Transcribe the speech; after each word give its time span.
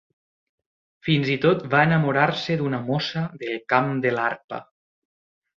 Fins 1.07 1.29
i 1.33 1.35
tot 1.43 1.61
va 1.75 1.83
enamorar-se 1.89 2.57
d'una 2.63 2.81
mossa 2.89 3.23
del 3.45 3.63
camp 3.75 3.93
de 4.07 4.15
l'Arpa. 4.17 4.65